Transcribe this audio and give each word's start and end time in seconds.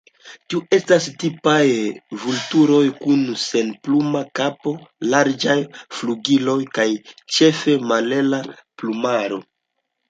Tiuj 0.51 0.59
estas 0.77 1.09
tipaj 1.23 1.59
vulturoj, 2.23 2.81
kun 3.03 3.21
senpluma 3.43 4.25
kapo, 4.41 4.75
larĝaj 5.13 5.59
flugiloj 5.99 6.61
kaj 6.79 6.91
ĉefe 7.39 7.79
malhela 7.95 8.43
plumaro. 8.63 9.45